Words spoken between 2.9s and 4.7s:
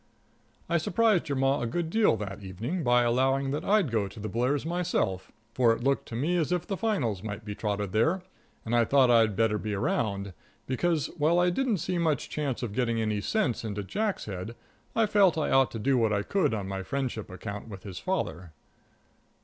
allowing that I'd go to the Blairs'